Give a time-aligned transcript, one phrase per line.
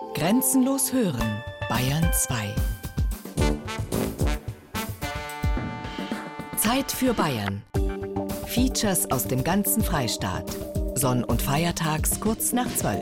[0.00, 2.54] Grenzenlos hören, Bayern 2.
[6.56, 7.62] Zeit für Bayern.
[8.46, 10.56] Features aus dem ganzen Freistaat.
[10.96, 13.00] Sonn- und Feiertags kurz nach 12.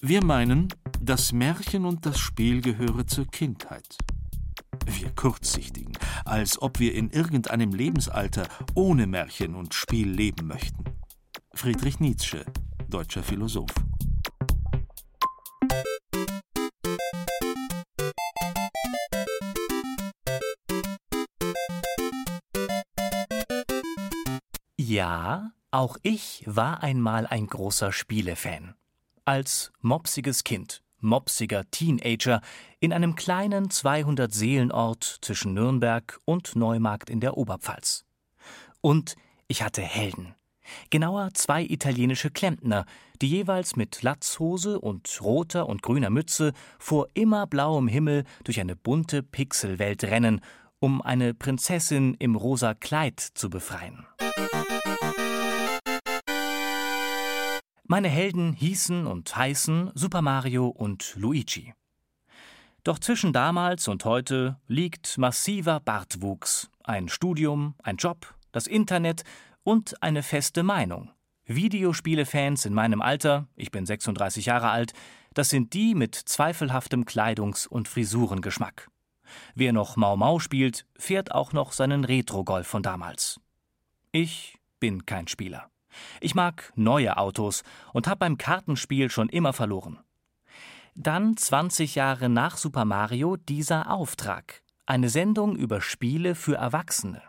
[0.00, 0.68] Wir meinen,
[1.00, 3.98] das Märchen und das Spiel gehöre zur Kindheit.
[4.84, 10.84] Wir Kurzsichtigen, als ob wir in irgendeinem Lebensalter ohne Märchen und Spiel leben möchten.
[11.56, 12.44] Friedrich Nietzsche,
[12.86, 13.70] deutscher Philosoph.
[24.76, 28.74] Ja, auch ich war einmal ein großer Spielefan.
[29.24, 32.42] Als mopsiges Kind, mopsiger Teenager
[32.80, 38.04] in einem kleinen 200-Seelenort zwischen Nürnberg und Neumarkt in der Oberpfalz.
[38.82, 39.16] Und
[39.48, 40.35] ich hatte Helden.
[40.90, 42.86] Genauer zwei italienische Klempner,
[43.20, 48.76] die jeweils mit Latzhose und roter und grüner Mütze vor immer blauem Himmel durch eine
[48.76, 50.40] bunte Pixelwelt rennen,
[50.78, 54.06] um eine Prinzessin im rosa Kleid zu befreien.
[57.88, 61.72] Meine Helden hießen und heißen Super Mario und Luigi.
[62.82, 69.22] Doch zwischen damals und heute liegt massiver Bartwuchs, ein Studium, ein Job, das Internet
[69.66, 71.10] und eine feste Meinung.
[71.44, 74.92] Videospielefans in meinem Alter, ich bin 36 Jahre alt,
[75.34, 78.88] das sind die mit zweifelhaftem Kleidungs- und Frisurengeschmack.
[79.56, 83.40] Wer noch Mau Mau spielt, fährt auch noch seinen Retro-Golf von damals.
[84.12, 85.68] Ich bin kein Spieler.
[86.20, 89.98] Ich mag neue Autos und habe beim Kartenspiel schon immer verloren.
[90.94, 94.62] Dann 20 Jahre nach Super Mario dieser Auftrag.
[94.86, 97.20] Eine Sendung über Spiele für Erwachsene.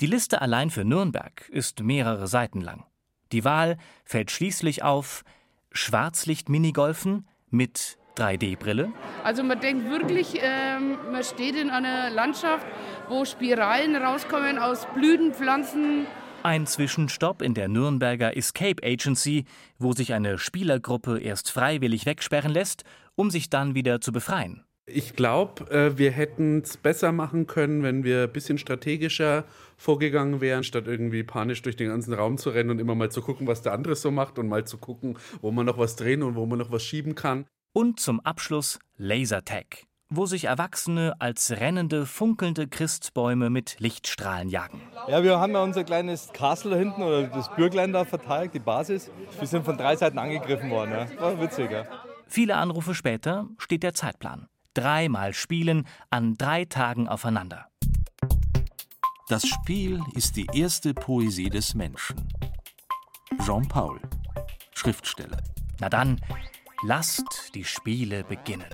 [0.00, 2.84] Die Liste allein für Nürnberg ist mehrere Seiten lang.
[3.32, 5.24] Die Wahl fällt schließlich auf
[5.72, 8.92] Schwarzlicht-Minigolfen mit 3D-Brille.
[9.24, 12.64] Also man denkt wirklich, ähm, man steht in einer Landschaft,
[13.08, 16.06] wo Spiralen rauskommen aus Blütenpflanzen.
[16.44, 19.46] Ein Zwischenstopp in der Nürnberger Escape Agency,
[19.78, 22.84] wo sich eine Spielergruppe erst freiwillig wegsperren lässt,
[23.16, 24.64] um sich dann wieder zu befreien.
[24.90, 29.44] Ich glaube, äh, wir hätten es besser machen können, wenn wir ein bisschen strategischer
[29.76, 33.22] vorgegangen wären, statt irgendwie panisch durch den ganzen Raum zu rennen und immer mal zu
[33.22, 36.22] gucken, was der andere so macht und mal zu gucken, wo man noch was drehen
[36.22, 37.46] und wo man noch was schieben kann.
[37.72, 44.80] Und zum Abschluss Lasertag, wo sich Erwachsene als rennende, funkelnde Christbäume mit Lichtstrahlen jagen.
[45.06, 48.58] Ja, wir haben ja unser kleines Castle da hinten oder das Bürglein da verteilt, die
[48.58, 49.10] Basis.
[49.38, 50.92] Wir sind von drei Seiten angegriffen worden.
[50.92, 51.20] Ja.
[51.20, 51.84] War witzig, ja.
[52.26, 54.48] Viele Anrufe später steht der Zeitplan.
[54.78, 57.66] Dreimal spielen an drei Tagen aufeinander.
[59.28, 62.28] Das Spiel ist die erste Poesie des Menschen.
[63.44, 64.00] Jean Paul,
[64.74, 65.42] Schriftsteller.
[65.80, 66.20] Na dann,
[66.84, 68.68] lasst die Spiele beginnen.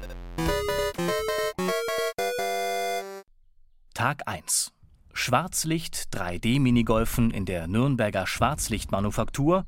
[3.94, 4.74] Tag 1.
[5.14, 9.64] Schwarzlicht 3D-Minigolfen in der Nürnberger Schwarzlichtmanufaktur.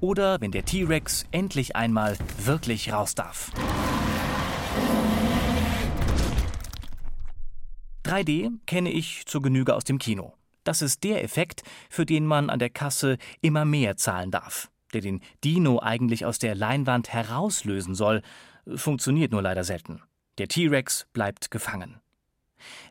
[0.00, 3.52] Oder wenn der T-Rex endlich einmal wirklich raus darf.
[8.06, 10.32] 3D kenne ich zur Genüge aus dem Kino.
[10.62, 15.00] Das ist der Effekt, für den man an der Kasse immer mehr zahlen darf, der
[15.00, 18.22] den Dino eigentlich aus der Leinwand herauslösen soll,
[18.76, 20.02] funktioniert nur leider selten.
[20.38, 22.00] Der T-Rex bleibt gefangen.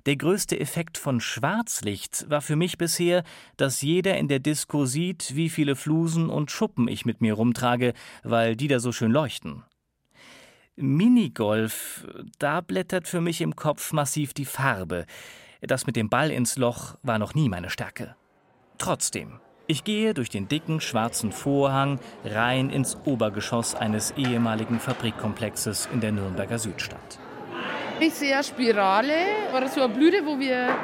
[0.05, 3.23] Der größte Effekt von Schwarzlicht war für mich bisher,
[3.55, 7.93] dass jeder in der Disco sieht, wie viele Flusen und Schuppen ich mit mir rumtrage,
[8.23, 9.63] weil die da so schön leuchten.
[10.77, 12.05] Minigolf,
[12.37, 15.05] da blättert für mich im Kopf massiv die Farbe.
[15.61, 18.15] Das mit dem Ball ins Loch war noch nie meine Stärke.
[18.77, 26.01] Trotzdem, ich gehe durch den dicken schwarzen Vorhang rein ins Obergeschoss eines ehemaligen Fabrikkomplexes in
[26.01, 27.19] der Nürnberger Südstadt.
[28.01, 29.13] Ich sehe eine Spirale
[29.55, 30.75] oder so eine Blüte, wo wir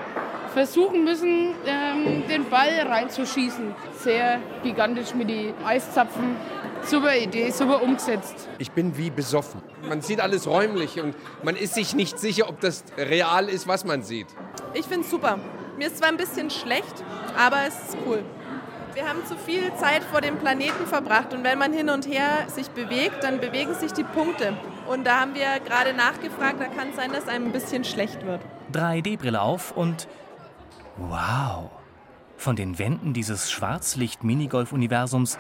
[0.53, 3.73] versuchen müssen, ähm, den Ball reinzuschießen.
[3.99, 6.35] Sehr gigantisch mit den Eiszapfen.
[6.83, 8.49] Super Idee, super umgesetzt.
[8.57, 9.61] Ich bin wie besoffen.
[9.87, 13.85] Man sieht alles räumlich und man ist sich nicht sicher, ob das real ist, was
[13.85, 14.27] man sieht.
[14.73, 15.39] Ich finde es super.
[15.77, 17.03] Mir ist zwar ein bisschen schlecht,
[17.37, 18.23] aber es ist cool.
[18.93, 22.45] Wir haben zu viel Zeit vor dem Planeten verbracht und wenn man hin und her
[22.47, 24.53] sich bewegt, dann bewegen sich die Punkte.
[24.87, 28.25] Und da haben wir gerade nachgefragt, da kann es sein, dass einem ein bisschen schlecht
[28.25, 28.41] wird.
[28.73, 30.07] 3D-Brille auf und
[31.09, 31.69] wow!
[32.37, 35.37] Von den Wänden dieses Schwarzlicht-Minigolf-Universums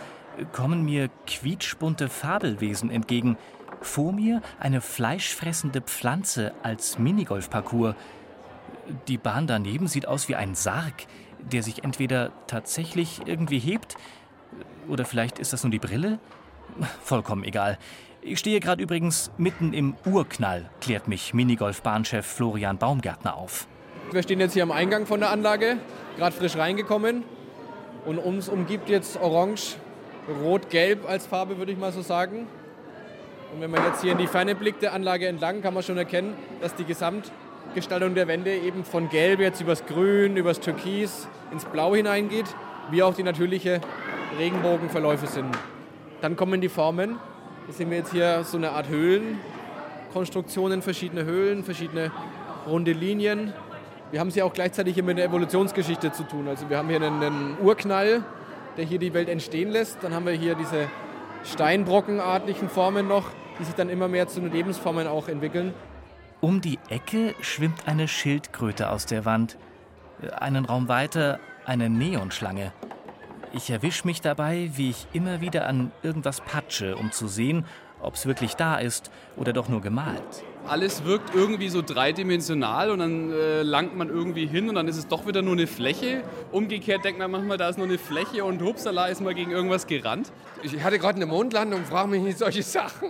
[0.51, 3.37] kommen mir quietschbunte Fabelwesen entgegen.
[3.81, 7.95] Vor mir eine fleischfressende Pflanze als Minigolfparcours.
[9.07, 11.07] Die Bahn daneben sieht aus wie ein Sarg.
[11.49, 13.95] der sich entweder tatsächlich irgendwie hebt,
[14.87, 16.19] oder vielleicht ist das nur die Brille?
[17.03, 17.77] Vollkommen egal.
[18.21, 23.67] Ich stehe gerade übrigens mitten im Urknall, klärt mich Minigolf-Bahnchef Florian Baumgärtner auf.
[24.13, 25.77] Wir stehen jetzt hier am Eingang von der Anlage,
[26.17, 27.23] gerade frisch reingekommen.
[28.05, 29.77] Und uns umgibt jetzt Orange,
[30.43, 32.45] Rot-Gelb als Farbe, würde ich mal so sagen.
[33.53, 35.97] Und wenn man jetzt hier in die Ferne blickt, der Anlage entlang, kann man schon
[35.97, 41.63] erkennen, dass die Gesamtgestaltung der Wände eben von Gelb jetzt übers Grün, übers Türkis ins
[41.63, 42.53] Blau hineingeht,
[42.89, 43.79] wie auch die natürliche
[44.37, 45.57] Regenbogenverläufe sind.
[46.19, 47.17] Dann kommen die Formen.
[47.65, 52.11] Hier sehen wir jetzt hier so eine Art Höhlenkonstruktionen, verschiedene Höhlen, verschiedene
[52.67, 53.53] runde Linien.
[54.11, 56.49] Wir haben es ja auch gleichzeitig hier mit der Evolutionsgeschichte zu tun.
[56.49, 58.25] Also wir haben hier einen, einen Urknall,
[58.75, 60.03] der hier die Welt entstehen lässt.
[60.03, 60.89] Dann haben wir hier diese
[61.45, 65.73] steinbrockenartigen Formen noch, die sich dann immer mehr zu Lebensformen auch entwickeln.
[66.41, 69.57] Um die Ecke schwimmt eine Schildkröte aus der Wand.
[70.37, 72.73] Einen Raum weiter eine Neonschlange.
[73.53, 77.65] Ich erwische mich dabei, wie ich immer wieder an irgendwas patsche, um zu sehen,
[78.01, 82.99] ob es wirklich da ist oder doch nur gemalt alles wirkt irgendwie so dreidimensional und
[82.99, 86.23] dann äh, langt man irgendwie hin und dann ist es doch wieder nur eine Fläche.
[86.51, 89.87] Umgekehrt denkt man manchmal, da ist nur eine Fläche und hupsala ist mal gegen irgendwas
[89.87, 90.31] gerannt.
[90.63, 93.09] Ich hatte gerade eine Mondlandung, frage mich nicht solche Sachen.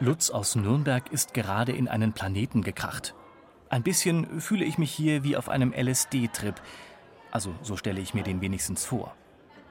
[0.00, 3.14] Lutz aus Nürnberg ist gerade in einen Planeten gekracht.
[3.70, 6.54] Ein bisschen fühle ich mich hier wie auf einem LSD-Trip.
[7.30, 9.14] Also so stelle ich mir den wenigstens vor.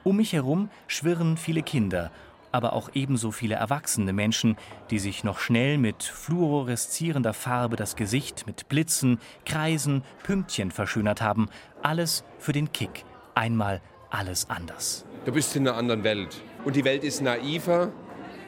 [0.04, 2.10] Um mich herum schwirren viele Kinder
[2.52, 4.56] aber auch ebenso viele erwachsene Menschen,
[4.90, 11.48] die sich noch schnell mit fluoreszierender Farbe das Gesicht mit Blitzen, Kreisen, Pünktchen verschönert haben.
[11.82, 13.04] Alles für den Kick.
[13.34, 13.80] Einmal
[14.10, 15.04] alles anders.
[15.24, 16.42] Du bist in einer anderen Welt.
[16.64, 17.92] Und die Welt ist naiver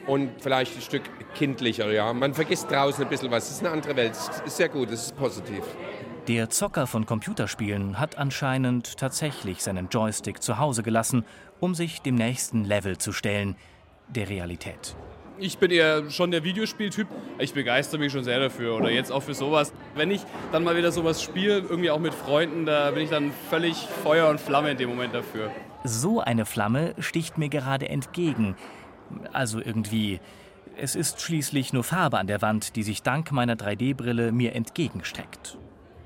[0.07, 1.03] und vielleicht ein Stück
[1.35, 1.91] kindlicher.
[1.91, 2.11] Ja.
[2.13, 3.45] Man vergisst draußen ein bisschen was.
[3.45, 4.13] Es ist eine andere Welt.
[4.13, 5.63] Es ist sehr gut, es ist positiv.
[6.27, 11.25] Der Zocker von Computerspielen hat anscheinend tatsächlich seinen Joystick zu Hause gelassen,
[11.59, 13.55] um sich dem nächsten Level zu stellen–
[14.11, 14.95] der Realität.
[15.37, 17.07] Ich bin eher schon der Videospieltyp.
[17.39, 19.73] Ich begeistere mich schon sehr dafür oder jetzt auch für sowas.
[19.95, 20.21] Wenn ich
[20.51, 24.29] dann mal wieder sowas spiele, irgendwie auch mit Freunden, da bin ich dann völlig Feuer
[24.29, 25.49] und Flamme in dem Moment dafür.
[25.83, 28.55] So eine Flamme sticht mir gerade entgegen.
[29.33, 30.19] Also irgendwie.
[30.77, 35.57] Es ist schließlich nur Farbe an der Wand, die sich dank meiner 3D-Brille mir entgegenstreckt.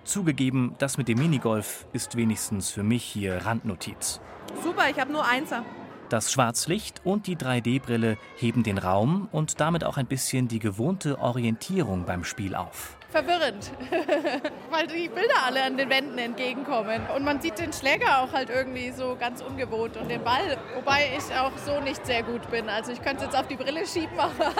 [0.05, 4.21] Zugegeben, das mit dem Minigolf ist wenigstens für mich hier Randnotiz.
[4.63, 5.65] Super, ich habe nur Einser.
[6.09, 11.17] Das Schwarzlicht und die 3D-Brille heben den Raum und damit auch ein bisschen die gewohnte
[11.17, 12.95] Orientierung beim Spiel auf.
[13.09, 13.71] Verwirrend,
[14.69, 17.01] weil die Bilder alle an den Wänden entgegenkommen.
[17.15, 21.09] Und man sieht den Schläger auch halt irgendwie so ganz ungewohnt und den Ball, wobei
[21.17, 22.69] ich auch so nicht sehr gut bin.
[22.69, 24.51] Also ich könnte es jetzt auf die Brille schieben, aber...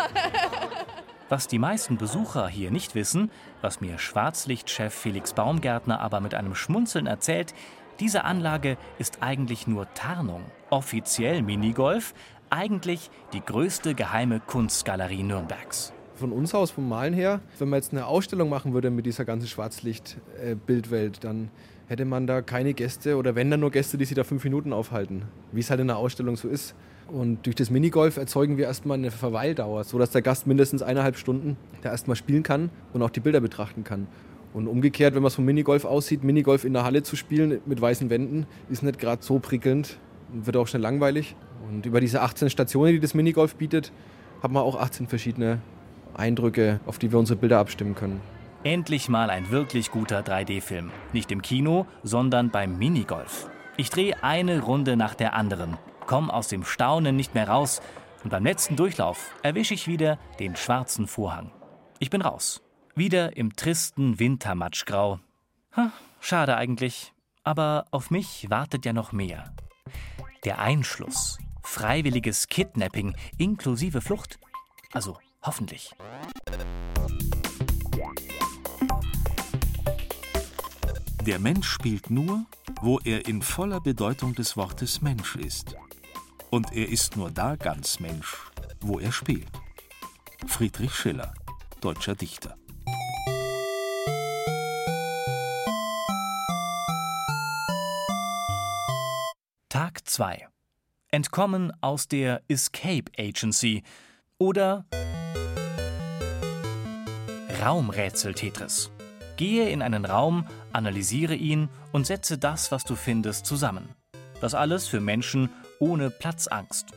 [1.30, 3.32] Was die meisten Besucher hier nicht wissen,
[3.62, 7.54] was mir Schwarzlichtchef Felix Baumgärtner aber mit einem Schmunzeln erzählt,
[8.00, 12.14] diese Anlage ist eigentlich nur Tarnung, offiziell Minigolf,
[12.50, 15.94] eigentlich die größte geheime Kunstgalerie Nürnbergs.
[16.16, 19.24] Von uns aus, vom Malen her, wenn man jetzt eine Ausstellung machen würde mit dieser
[19.24, 21.50] ganzen Schwarzlicht-Bildwelt, dann
[21.88, 24.74] hätte man da keine Gäste oder wenn dann nur Gäste, die sich da fünf Minuten
[24.74, 26.76] aufhalten, wie es halt in einer Ausstellung so ist.
[27.08, 31.56] Und durch das Minigolf erzeugen wir erstmal eine Verweildauer, sodass der Gast mindestens eineinhalb Stunden
[31.82, 34.08] da erstmal spielen kann und auch die Bilder betrachten kann.
[34.56, 37.82] Und umgekehrt, wenn man es vom Minigolf aussieht, Minigolf in der Halle zu spielen mit
[37.82, 40.00] weißen Wänden, ist nicht gerade so prickelnd
[40.32, 41.36] und wird auch schnell langweilig.
[41.70, 43.92] Und über diese 18 Stationen, die das Minigolf bietet,
[44.42, 45.60] haben wir auch 18 verschiedene
[46.14, 48.22] Eindrücke, auf die wir unsere Bilder abstimmen können.
[48.64, 50.90] Endlich mal ein wirklich guter 3D-Film.
[51.12, 53.50] Nicht im Kino, sondern beim Minigolf.
[53.76, 55.76] Ich drehe eine Runde nach der anderen,
[56.08, 57.82] komme aus dem Staunen nicht mehr raus
[58.24, 61.52] und beim letzten Durchlauf erwische ich wieder den schwarzen Vorhang.
[62.00, 62.65] Ich bin raus.
[62.98, 65.20] Wieder im tristen Wintermatschgrau.
[65.76, 67.12] Ha, schade eigentlich.
[67.44, 69.54] Aber auf mich wartet ja noch mehr.
[70.46, 71.38] Der Einschluss.
[71.62, 74.40] Freiwilliges Kidnapping inklusive Flucht.
[74.94, 75.94] Also hoffentlich.
[81.26, 82.46] Der Mensch spielt nur,
[82.82, 85.76] wo er in voller Bedeutung des Wortes Mensch ist.
[86.50, 88.38] Und er ist nur da ganz Mensch,
[88.80, 89.52] wo er spielt.
[90.48, 91.34] Friedrich Schiller,
[91.82, 92.56] deutscher Dichter.
[100.16, 100.48] 2.
[101.12, 103.84] Entkommen aus der Escape Agency
[104.38, 104.86] oder
[107.62, 108.92] Raumrätsel Tetris.
[109.36, 113.90] Gehe in einen Raum, analysiere ihn und setze das, was du findest, zusammen.
[114.40, 116.94] Das alles für Menschen ohne Platzangst.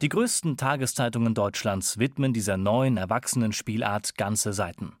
[0.00, 4.94] Die größten Tageszeitungen Deutschlands widmen dieser neuen Erwachsenenspielart ganze Seiten.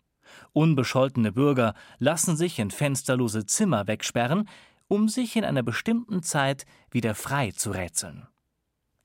[0.52, 4.46] Unbescholtene Bürger lassen sich in fensterlose Zimmer wegsperren
[4.90, 8.26] um sich in einer bestimmten Zeit wieder frei zu rätseln.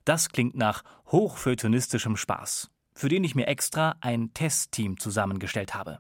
[0.03, 5.99] Das klingt nach hochfeuilletonistischem Spaß, für den ich mir extra ein Testteam zusammengestellt habe.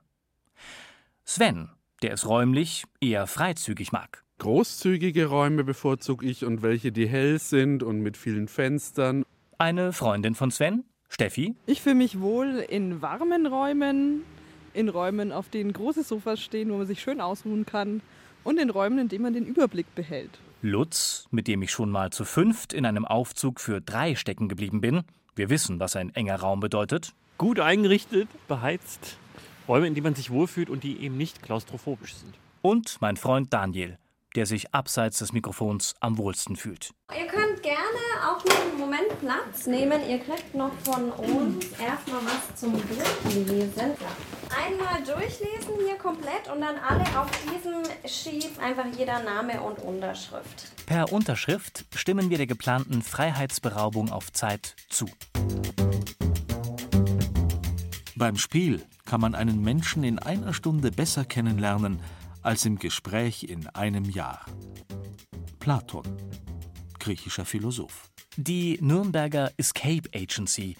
[1.23, 1.69] Sven,
[2.01, 4.23] der es räumlich eher freizügig mag.
[4.39, 9.23] Großzügige Räume bevorzuge ich und welche, die hell sind und mit vielen Fenstern.
[9.59, 11.55] Eine Freundin von Sven, Steffi.
[11.67, 14.23] Ich fühle mich wohl in warmen Räumen,
[14.73, 18.01] in Räumen, auf denen große Sofas stehen, wo man sich schön ausruhen kann
[18.45, 20.39] und in Räumen, in denen man den Überblick behält.
[20.61, 24.79] Lutz, mit dem ich schon mal zu fünft in einem Aufzug für drei stecken geblieben
[24.79, 25.03] bin.
[25.35, 27.13] Wir wissen, was ein enger Raum bedeutet.
[27.37, 29.17] Gut eingerichtet, beheizt.
[29.67, 32.33] Räume, in denen man sich wohlfühlt und die eben nicht klaustrophobisch sind.
[32.61, 33.97] Und mein Freund Daniel,
[34.35, 36.91] der sich abseits des Mikrofons am wohlsten fühlt.
[37.17, 37.81] Ihr könnt gerne
[38.27, 40.01] auch noch einen Moment Platz nehmen.
[40.09, 43.91] Ihr kriegt noch von uns erstmal was zum Durchlesen.
[44.57, 50.71] Einmal durchlesen hier komplett und dann alle auf diesem Sheet einfach jeder Name und Unterschrift.
[50.85, 55.07] Per Unterschrift stimmen wir der geplanten Freiheitsberaubung auf Zeit zu.
[58.15, 61.99] Beim Spiel kann man einen Menschen in einer Stunde besser kennenlernen
[62.41, 64.45] als im Gespräch in einem Jahr.
[65.59, 66.05] Platon,
[66.99, 68.09] griechischer Philosoph.
[68.37, 70.77] Die Nürnberger Escape Agency.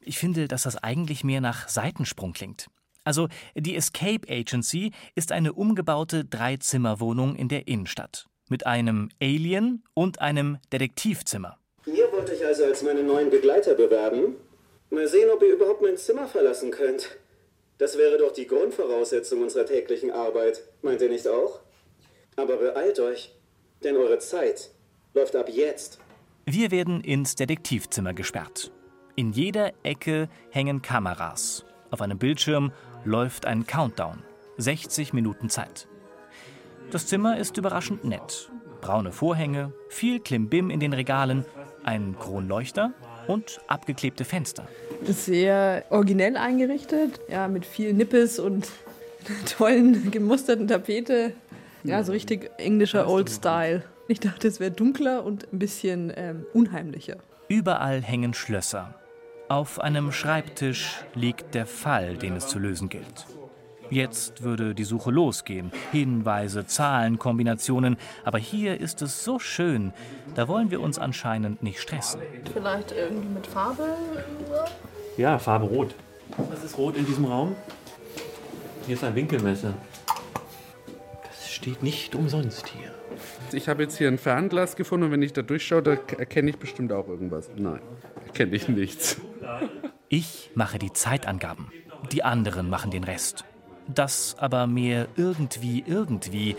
[0.00, 2.68] Ich finde, dass das eigentlich mehr nach Seitensprung klingt.
[3.06, 8.26] Also, die Escape Agency ist eine umgebaute Dreizimmerwohnung in der Innenstadt.
[8.48, 11.56] Mit einem Alien und einem Detektivzimmer.
[11.86, 14.34] Ihr wollt euch also als meine neuen Begleiter bewerben?
[14.90, 17.16] Mal sehen, ob ihr überhaupt mein Zimmer verlassen könnt.
[17.78, 21.60] Das wäre doch die Grundvoraussetzung unserer täglichen Arbeit, meint ihr nicht auch?
[22.34, 23.32] Aber beeilt euch,
[23.84, 24.70] denn eure Zeit
[25.14, 26.00] läuft ab jetzt.
[26.44, 28.72] Wir werden ins Detektivzimmer gesperrt.
[29.14, 31.64] In jeder Ecke hängen Kameras.
[31.90, 32.72] Auf einem Bildschirm
[33.06, 34.18] läuft ein Countdown.
[34.58, 35.86] 60 Minuten Zeit.
[36.90, 38.50] Das Zimmer ist überraschend nett.
[38.80, 41.44] Braune Vorhänge, viel Klimbim in den Regalen,
[41.84, 42.92] ein Kronleuchter
[43.26, 44.68] und abgeklebte Fenster.
[45.04, 48.70] Sehr originell eingerichtet, ja, mit viel Nippes und
[49.56, 51.32] tollen gemusterten Tapete.
[51.84, 53.84] Ja, so richtig englischer Old Style.
[54.08, 57.16] Ich dachte, es wäre dunkler und ein bisschen ähm, unheimlicher.
[57.48, 58.94] Überall hängen Schlösser.
[59.48, 63.26] Auf einem Schreibtisch liegt der Fall, den es zu lösen gilt.
[63.90, 65.70] Jetzt würde die Suche losgehen.
[65.92, 67.96] Hinweise, Zahlen, Kombinationen.
[68.24, 69.92] Aber hier ist es so schön.
[70.34, 72.20] Da wollen wir uns anscheinend nicht stressen.
[72.52, 73.86] Vielleicht irgendwie mit Farbe?
[75.16, 75.94] Ja, Farbe Rot.
[76.50, 77.54] Was ist rot in diesem Raum?
[78.86, 79.74] Hier ist ein Winkelmesser.
[81.22, 82.90] Das steht nicht umsonst hier.
[83.52, 86.58] Ich habe jetzt hier ein Fernglas gefunden und wenn ich da durchschaue, da erkenne ich
[86.58, 87.48] bestimmt auch irgendwas.
[87.54, 87.80] Nein,
[88.26, 89.20] erkenne ich nichts.
[90.08, 91.72] Ich mache die Zeitangaben.
[92.12, 93.44] Die anderen machen den Rest.
[93.88, 96.56] Das aber mehr irgendwie irgendwie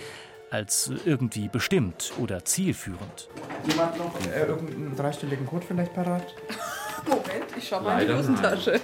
[0.50, 3.30] als irgendwie bestimmt oder zielführend.
[3.70, 6.34] Jemand noch äh, irgendeinen dreistelligen Code vielleicht parat?
[7.06, 8.80] Moment, ich schau mal in die Hosentasche.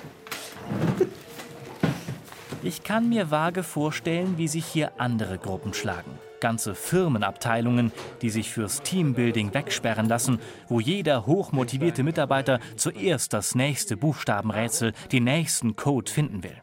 [2.64, 6.18] Ich kann mir vage vorstellen, wie sich hier andere Gruppen schlagen.
[6.44, 13.96] Ganze Firmenabteilungen, die sich fürs Teambuilding wegsperren lassen, wo jeder hochmotivierte Mitarbeiter zuerst das nächste
[13.96, 16.62] Buchstabenrätsel, den nächsten Code finden will.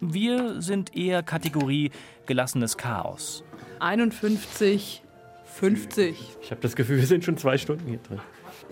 [0.00, 1.92] Wir sind eher Kategorie
[2.26, 3.42] gelassenes Chaos.
[3.80, 5.02] 51,
[5.46, 6.36] 50.
[6.42, 8.20] Ich habe das Gefühl, wir sind schon zwei Stunden hier drin.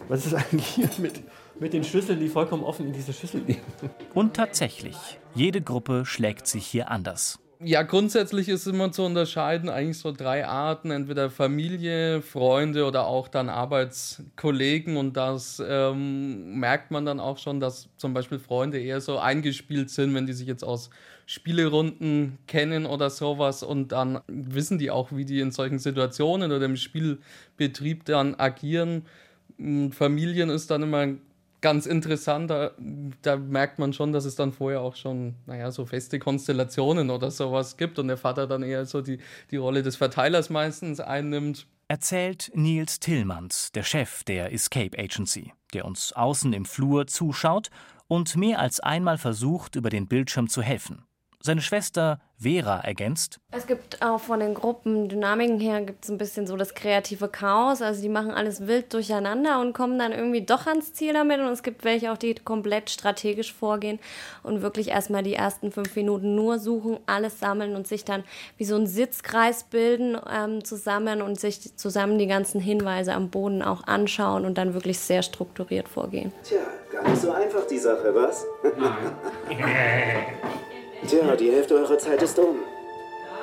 [0.08, 1.22] Was ist eigentlich hier mit,
[1.58, 3.62] mit den Schlüsseln, die vollkommen offen in dieser Schüssel liegen?
[4.12, 4.96] Und tatsächlich,
[5.34, 7.38] jede Gruppe schlägt sich hier anders.
[7.62, 13.28] Ja, grundsätzlich ist immer zu unterscheiden, eigentlich so drei Arten, entweder Familie, Freunde oder auch
[13.28, 14.96] dann Arbeitskollegen.
[14.96, 19.90] Und das ähm, merkt man dann auch schon, dass zum Beispiel Freunde eher so eingespielt
[19.90, 20.88] sind, wenn die sich jetzt aus
[21.26, 23.62] Spielerunden kennen oder sowas.
[23.62, 29.04] Und dann wissen die auch, wie die in solchen Situationen oder im Spielbetrieb dann agieren.
[29.92, 31.08] Familien ist dann immer
[31.60, 32.50] ganz interessant.
[32.50, 32.72] Da,
[33.22, 37.30] da, merkt man schon, dass es dann vorher auch schon, naja, so feste Konstellationen oder
[37.30, 39.18] sowas gibt und der Vater dann eher so die,
[39.50, 41.66] die Rolle des Verteilers meistens einnimmt.
[41.88, 47.70] Erzählt Nils Tillmanns, der Chef der Escape Agency, der uns außen im Flur zuschaut
[48.06, 51.04] und mehr als einmal versucht, über den Bildschirm zu helfen.
[51.42, 53.38] Seine Schwester Vera ergänzt.
[53.50, 57.82] Es gibt auch von den Gruppendynamiken her gibt es ein bisschen so das kreative Chaos.
[57.82, 61.40] Also die machen alles wild durcheinander und kommen dann irgendwie doch ans Ziel damit.
[61.40, 63.98] Und es gibt welche auch, die komplett strategisch vorgehen
[64.42, 68.24] und wirklich erstmal die ersten fünf Minuten nur suchen, alles sammeln und sich dann
[68.56, 73.62] wie so ein Sitzkreis bilden ähm, zusammen und sich zusammen die ganzen Hinweise am Boden
[73.62, 76.32] auch anschauen und dann wirklich sehr strukturiert vorgehen.
[76.42, 76.58] Tja,
[76.90, 78.46] gar nicht so einfach die Sache, was?
[81.10, 82.58] Tja, die Hälfte eurer Zeit ist um.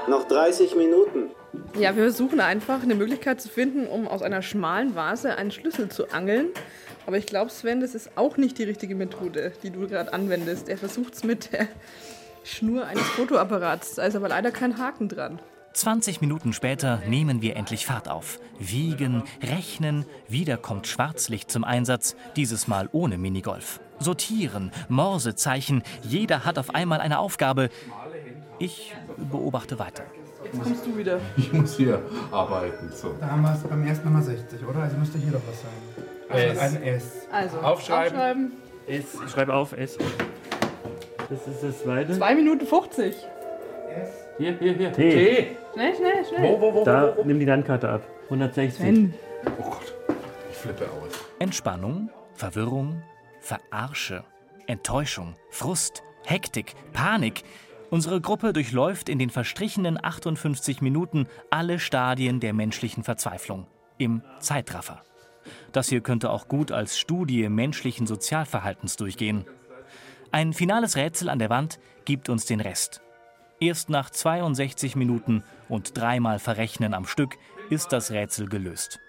[0.07, 1.31] Noch 30 Minuten.
[1.77, 5.89] Ja, wir versuchen einfach eine Möglichkeit zu finden, um aus einer schmalen Vase einen Schlüssel
[5.89, 6.51] zu angeln.
[7.05, 10.69] Aber ich glaube, Sven, das ist auch nicht die richtige Methode, die du gerade anwendest.
[10.69, 11.67] Er versucht es mit der
[12.45, 13.95] Schnur eines Fotoapparats.
[13.95, 15.41] Da ist aber leider kein Haken dran.
[15.77, 18.39] 20 Minuten später nehmen wir endlich Fahrt auf.
[18.57, 23.79] Wiegen, rechnen, wieder kommt Schwarzlicht zum Einsatz, dieses Mal ohne Minigolf.
[23.99, 27.69] Sortieren, Morsezeichen, jeder hat auf einmal eine Aufgabe.
[28.57, 28.95] Ich
[29.29, 30.01] beobachte weiter.
[30.43, 31.19] Jetzt kommst du wieder.
[31.37, 32.91] Ich muss hier arbeiten.
[32.91, 33.13] So.
[33.19, 34.79] Da haben wir es beim ersten Mal 60, oder?
[34.79, 36.55] Also müsste hier doch was sein.
[36.55, 36.59] S.
[36.59, 37.03] Ein S.
[37.31, 38.17] Also, Aufschreiben.
[38.17, 38.51] aufschreiben.
[38.87, 39.05] S.
[39.23, 39.99] Ich schreibe auf S.
[41.29, 42.13] Das ist das zweite.
[42.17, 43.15] 2 Minuten 50.
[44.37, 44.91] Hier, hier, hier.
[44.91, 45.09] T.
[45.09, 45.57] T.
[45.73, 46.83] Schnell, schnell, schnell.
[46.83, 48.07] Da, nimm die Landkarte ab.
[48.25, 48.73] 160.
[48.73, 49.13] Sven.
[49.59, 49.95] Oh Gott,
[50.49, 51.11] ich flippe aus.
[51.39, 53.01] Entspannung, Verwirrung,
[53.39, 54.23] Verarsche,
[54.67, 57.43] Enttäuschung, Frust, Hektik, Panik.
[57.89, 63.65] Unsere Gruppe durchläuft in den verstrichenen 58 Minuten alle Stadien der menschlichen Verzweiflung
[63.97, 65.03] im Zeitraffer.
[65.71, 69.45] Das hier könnte auch gut als Studie menschlichen Sozialverhaltens durchgehen.
[70.31, 73.01] Ein finales Rätsel an der Wand gibt uns den Rest.
[73.59, 77.37] Erst nach 62 Minuten und dreimal Verrechnen am Stück
[77.71, 78.99] ist das Rätsel gelöst.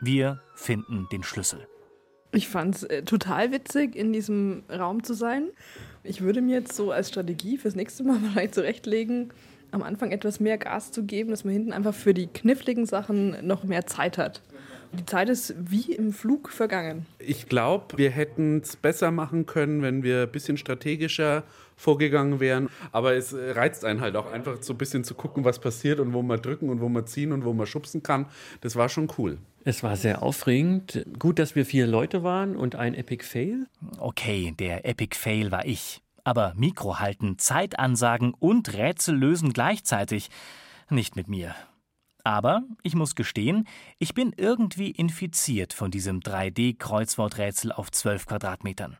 [0.00, 1.68] Wir finden den Schlüssel.
[2.32, 5.50] Ich fand es äh, total witzig, in diesem Raum zu sein.
[6.02, 9.32] Ich würde mir jetzt so als Strategie fürs nächste Mal vielleicht zurechtlegen,
[9.70, 13.46] am Anfang etwas mehr Gas zu geben, dass man hinten einfach für die kniffligen Sachen
[13.46, 14.42] noch mehr Zeit hat.
[14.92, 17.06] Die Zeit ist wie im Flug vergangen.
[17.18, 21.44] Ich glaube, wir hätten es besser machen können, wenn wir ein bisschen strategischer
[21.76, 22.68] vorgegangen wären.
[22.92, 26.12] Aber es reizt einen halt auch einfach so ein bisschen zu gucken, was passiert und
[26.12, 28.26] wo man drücken und wo man ziehen und wo man schubsen kann.
[28.60, 29.38] Das war schon cool.
[29.64, 31.06] Es war sehr aufregend.
[31.18, 33.66] Gut, dass wir vier Leute waren und ein Epic Fail.
[33.98, 36.02] Okay, der Epic Fail war ich.
[36.24, 40.30] Aber Mikro halten, Zeitansagen und Rätsel lösen gleichzeitig.
[40.90, 41.54] Nicht mit mir.
[42.24, 43.66] Aber ich muss gestehen,
[43.98, 48.98] ich bin irgendwie infiziert von diesem 3D-Kreuzworträtsel auf 12 Quadratmetern.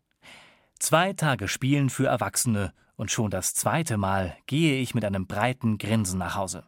[0.79, 5.77] Zwei Tage Spielen für Erwachsene und schon das zweite Mal gehe ich mit einem breiten
[5.77, 6.65] Grinsen nach Hause.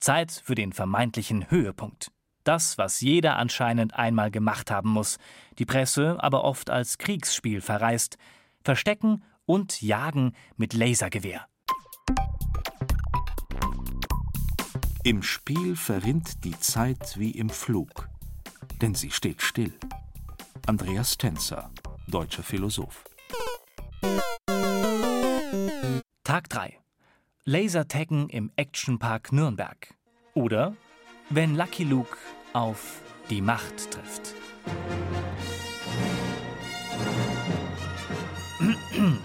[0.00, 2.10] Zeit für den vermeintlichen Höhepunkt.
[2.42, 5.18] Das, was jeder anscheinend einmal gemacht haben muss,
[5.58, 8.18] die Presse aber oft als Kriegsspiel verreist,
[8.62, 11.46] Verstecken und Jagen mit Lasergewehr.
[15.06, 18.08] Im Spiel verrinnt die Zeit wie im Flug,
[18.82, 19.72] denn sie steht still.
[20.66, 21.70] Andreas Tenzer,
[22.08, 23.04] deutscher Philosoph.
[26.24, 26.76] Tag 3.
[27.44, 29.94] Lasertaggen im Actionpark Nürnberg.
[30.34, 30.74] Oder
[31.30, 32.18] wenn Lucky Luke
[32.52, 34.34] auf die Macht trifft.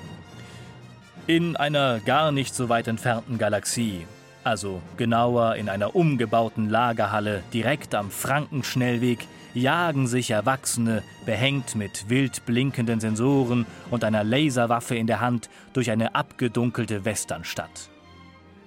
[1.25, 4.05] In einer gar nicht so weit entfernten Galaxie,
[4.43, 12.45] also genauer in einer umgebauten Lagerhalle direkt am Frankenschnellweg, jagen sich Erwachsene, behängt mit wild
[12.45, 17.89] blinkenden Sensoren und einer Laserwaffe in der Hand, durch eine abgedunkelte Westernstadt.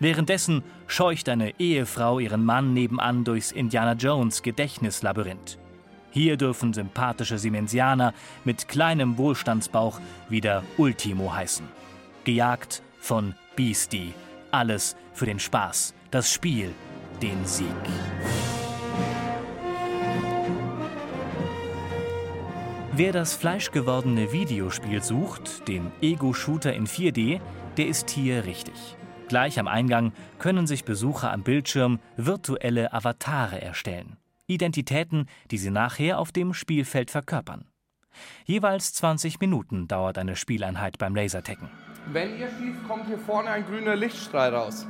[0.01, 5.59] Währenddessen scheucht eine Ehefrau ihren Mann nebenan durchs Indiana Jones Gedächtnislabyrinth.
[6.11, 8.13] Hier dürfen sympathische Siemensianer
[8.45, 11.67] mit kleinem Wohlstandsbauch wieder Ultimo heißen.
[12.25, 14.15] Gejagt von Beastie.
[14.51, 16.75] Alles für den Spaß, das Spiel,
[17.23, 17.67] den Sieg.
[22.93, 27.41] Wer das fleischgewordene Videospiel sucht, den Ego-Shooter in 4D,
[27.77, 28.97] der ist hier richtig.
[29.27, 34.17] Gleich am Eingang können sich Besucher am Bildschirm virtuelle Avatare erstellen.
[34.47, 37.65] Identitäten, die sie nachher auf dem Spielfeld verkörpern.
[38.45, 41.71] Jeweils 20 Minuten dauert eine Spieleinheit beim Lasertaggen.
[42.13, 44.87] Wenn ihr schießt, kommt hier vorne ein grüner Lichtstrahl raus.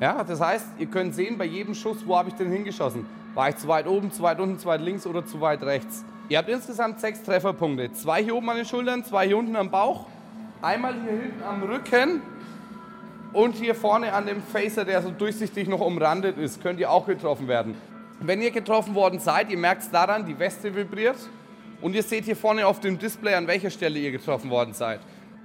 [0.00, 3.04] Ja, das heißt, ihr könnt sehen bei jedem Schuss, wo habe ich denn hingeschossen.
[3.34, 6.04] War ich zu weit oben, zu weit unten, zu weit links oder zu weit rechts.
[6.30, 7.92] Ihr habt insgesamt sechs Trefferpunkte.
[7.92, 10.06] Zwei hier oben an den Schultern, zwei hier unten am Bauch,
[10.62, 12.22] einmal hier hinten am Rücken
[13.32, 17.06] und hier vorne an dem Facer, der so durchsichtig noch umrandet ist, könnt ihr auch
[17.06, 17.74] getroffen werden.
[18.20, 21.16] Wenn ihr getroffen worden seid, ihr merkt es daran, die Weste vibriert
[21.80, 25.00] und ihr seht hier vorne auf dem Display, an welcher Stelle ihr getroffen worden seid.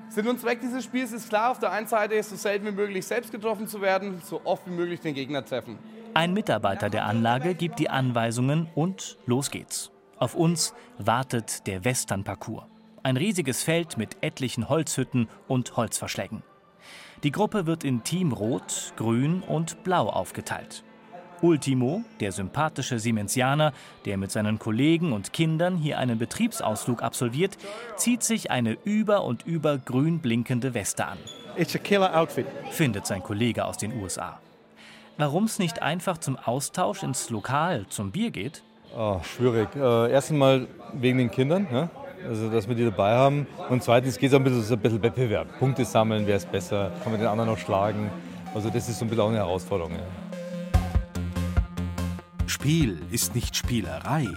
[0.09, 3.05] Sinn und Zweck dieses Spiels ist klar, auf der einen Seite so selten wie möglich
[3.05, 5.77] selbst getroffen zu werden, so oft wie möglich den Gegner treffen.
[6.13, 9.91] Ein Mitarbeiter der Anlage gibt die Anweisungen und los geht's.
[10.17, 12.63] Auf uns wartet der Western-Parcours.
[13.03, 16.41] Ein riesiges Feld mit etlichen Holzhütten und Holzverschlägen.
[17.23, 20.84] Die Gruppe wird in Team Rot, Grün und Blau aufgeteilt.
[21.45, 23.71] Ultimo, der sympathische Siemensianer,
[24.05, 27.55] der mit seinen Kollegen und Kindern hier einen Betriebsausflug absolviert,
[27.97, 31.19] zieht sich eine über und über grün blinkende Weste an.
[31.55, 32.47] It's a killer outfit.
[32.71, 34.39] Findet sein Kollege aus den USA.
[35.17, 38.63] Warum es nicht einfach zum Austausch ins Lokal zum Bier geht?
[38.97, 39.69] Oh, schwierig.
[39.75, 41.89] Äh, erstens mal wegen den Kindern, ne?
[42.27, 43.45] also dass wir die dabei haben.
[43.69, 45.59] Und zweitens geht es ein bisschen, so ein bisschen Wettbewerb.
[45.59, 48.09] Punkte sammeln, wer ist besser, kann man den anderen noch schlagen.
[48.55, 49.91] Also das ist so ein bisschen auch eine Herausforderung.
[49.91, 50.24] Ja.
[52.65, 54.27] Spiel ist nicht Spielerei.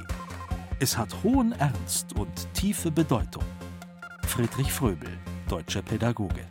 [0.81, 3.43] Es hat hohen Ernst und tiefe Bedeutung.
[4.27, 5.09] Friedrich Fröbel,
[5.49, 6.43] deutscher Pädagoge.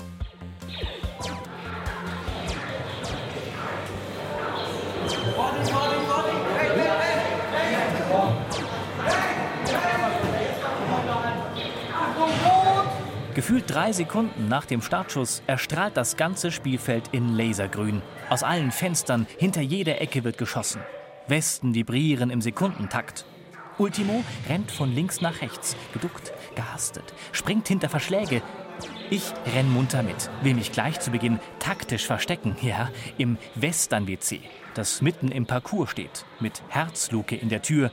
[13.35, 18.01] Gefühlt drei Sekunden nach dem Startschuss erstrahlt das ganze Spielfeld in Lasergrün.
[18.31, 20.81] Aus allen Fenstern, hinter jeder Ecke wird geschossen.
[21.27, 23.25] Westen vibrieren im Sekundentakt.
[23.77, 28.41] Ultimo rennt von links nach rechts, geduckt, gehastet, springt hinter Verschläge.
[29.09, 34.41] Ich renn munter mit, will mich gleich zu Beginn taktisch verstecken, ja, im Western-WC,
[34.73, 37.91] das mitten im Parcours steht, mit Herzluke in der Tür.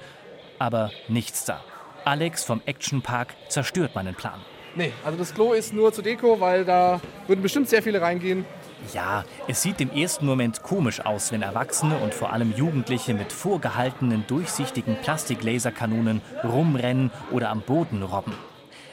[0.58, 1.62] Aber nichts da.
[2.04, 4.40] Alex vom Action Park zerstört meinen Plan.
[4.76, 8.44] Nee, also das Klo ist nur zur Deko, weil da würden bestimmt sehr viele reingehen.
[8.92, 13.32] Ja, es sieht im ersten Moment komisch aus, wenn Erwachsene und vor allem Jugendliche mit
[13.32, 18.34] vorgehaltenen, durchsichtigen Plastiklaserkanonen rumrennen oder am Boden robben.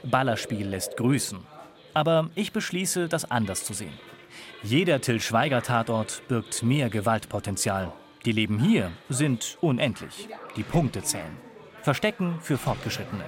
[0.04, 1.40] Ballerspiel lässt grüßen.
[1.94, 3.94] Aber ich beschließe, das anders zu sehen.
[4.64, 7.92] Jeder Till Schweiger-Tatort birgt mehr Gewaltpotenzial.
[8.26, 10.30] Die Leben hier sind unendlich.
[10.56, 11.38] Die Punkte zählen.
[11.82, 13.26] Verstecken für Fortgeschrittene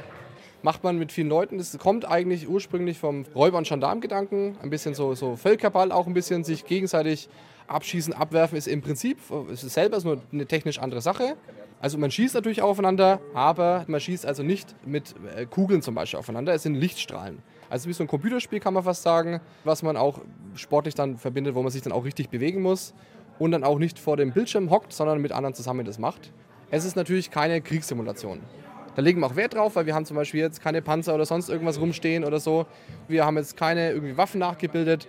[0.63, 1.57] macht man mit vielen Leuten.
[1.57, 4.57] Das kommt eigentlich ursprünglich vom Räuber- und Gendarmgedanken.
[4.61, 7.29] Ein bisschen so, so Völkerball, auch ein bisschen sich gegenseitig
[7.67, 9.17] abschießen, abwerfen ist im Prinzip,
[9.51, 11.35] es ist selber nur eine technisch andere Sache.
[11.79, 16.17] Also man schießt natürlich aufeinander, aber man schießt also nicht mit äh, Kugeln zum Beispiel
[16.17, 17.39] aufeinander, es sind Lichtstrahlen.
[17.69, 20.21] Also wie so ein Computerspiel kann man fast sagen, was man auch
[20.55, 22.93] sportlich dann verbindet, wo man sich dann auch richtig bewegen muss
[23.37, 26.31] und dann auch nicht vor dem Bildschirm hockt, sondern mit anderen zusammen das macht.
[26.71, 28.39] Es ist natürlich keine Kriegssimulation.
[28.95, 31.25] Da legen wir auch Wert drauf, weil wir haben zum Beispiel jetzt keine Panzer oder
[31.25, 32.65] sonst irgendwas rumstehen oder so.
[33.07, 35.07] Wir haben jetzt keine irgendwie Waffen nachgebildet.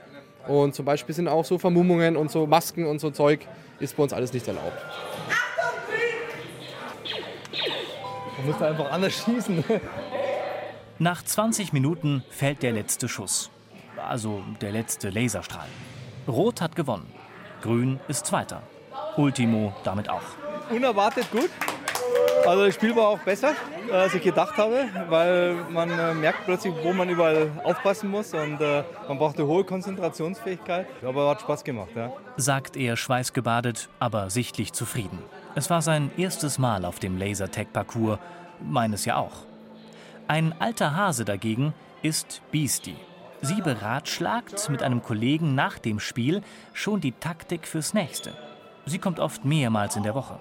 [0.49, 3.47] Und zum Beispiel sind auch so Vermummungen und so Masken und so Zeug
[3.81, 4.73] ist bei uns alles nicht erlaubt.
[8.39, 9.65] Man muss da einfach anders schießen.
[10.99, 13.51] Nach 20 Minuten fällt der letzte Schuss.
[14.09, 15.67] Also der letzte Laserstrahl.
[16.29, 17.07] Rot hat gewonnen.
[17.63, 18.63] Grün ist Zweiter.
[19.17, 20.23] Ultimo damit auch.
[20.71, 21.51] Unerwartet gut.
[22.47, 23.55] Also das Spiel war auch besser,
[23.91, 28.61] als ich gedacht habe, weil man äh, merkt plötzlich, wo man überall aufpassen muss und
[28.61, 30.87] äh, man braucht eine hohe Konzentrationsfähigkeit.
[31.03, 32.13] Aber hat Spaß gemacht, ja.
[32.37, 35.19] Sagt er schweißgebadet, aber sichtlich zufrieden.
[35.55, 38.19] Es war sein erstes Mal auf dem Lasertag-Parcours,
[38.61, 39.47] meines ja auch.
[40.29, 42.97] Ein alter Hase dagegen ist Beastie.
[43.41, 48.33] Sie beratschlagt mit einem Kollegen nach dem Spiel schon die Taktik fürs nächste.
[48.87, 50.39] Sie kommt oft mehrmals in der Woche.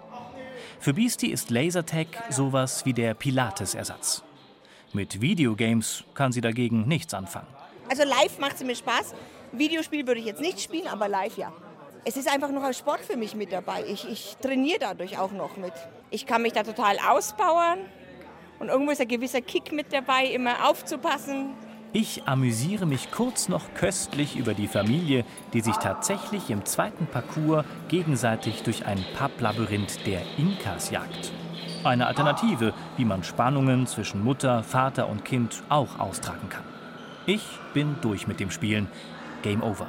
[0.83, 4.21] Für Beastie ist Lasertag sowas wie der Pilates-Ersatz.
[4.91, 7.47] Mit Videogames kann sie dagegen nichts anfangen.
[7.89, 9.15] Also live macht es mir Spaß.
[9.53, 11.53] Videospiel würde ich jetzt nicht spielen, aber live ja.
[12.03, 13.85] Es ist einfach noch als Sport für mich mit dabei.
[13.87, 15.71] Ich, ich trainiere dadurch auch noch mit.
[16.09, 17.79] Ich kann mich da total ausbauen
[18.59, 21.51] und irgendwo ist ein gewisser Kick mit dabei, immer aufzupassen,
[21.93, 27.65] ich amüsiere mich kurz noch köstlich über die Familie, die sich tatsächlich im zweiten Parcours
[27.87, 31.31] gegenseitig durch ein Papplabyrinth der Inkas jagt.
[31.83, 36.63] Eine Alternative, wie man Spannungen zwischen Mutter, Vater und Kind auch austragen kann.
[37.27, 38.87] Ich bin durch mit dem Spielen.
[39.43, 39.87] Game over.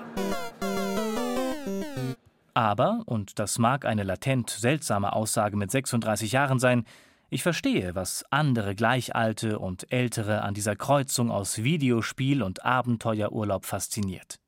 [2.53, 6.85] Aber, und das mag eine latent seltsame Aussage mit 36 Jahren sein,
[7.35, 14.39] ich verstehe, was andere Gleichalte und Ältere an dieser Kreuzung aus Videospiel und Abenteuerurlaub fasziniert.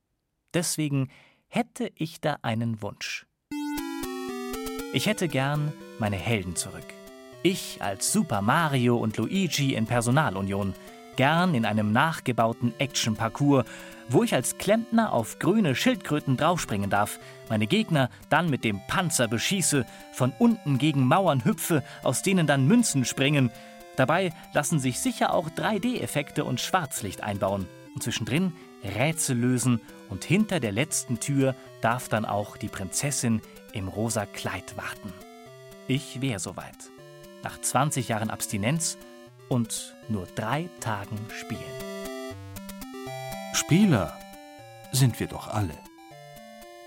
[0.55, 1.11] Deswegen
[1.49, 3.27] hätte ich da einen Wunsch.
[4.93, 6.87] Ich hätte gern meine Helden zurück.
[7.43, 10.73] Ich als Super Mario und Luigi in Personalunion,
[11.17, 13.65] gern in einem nachgebauten Action-Parcours,
[14.09, 19.29] wo ich als Klempner auf grüne Schildkröten draufspringen darf, meine Gegner dann mit dem Panzer
[19.29, 23.51] beschieße, von unten gegen Mauern hüpfe, aus denen dann Münzen springen.
[23.97, 27.67] Dabei lassen sich sicher auch 3D-Effekte und Schwarzlicht einbauen.
[27.95, 28.53] Und zwischendrin
[28.85, 33.41] Rätsel lösen und hinter der letzten Tür darf dann auch die Prinzessin
[33.73, 35.13] im rosa Kleid warten.
[35.89, 36.91] Ich wäre soweit.
[37.43, 38.99] Nach 20 Jahren Abstinenz
[39.49, 41.61] und nur drei Tagen Spielen.
[43.55, 44.19] Spieler
[44.93, 45.75] sind wir doch alle.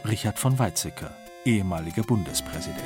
[0.05, 2.79] Richard von Weizsäcker, ehemaliger Bundespräsident.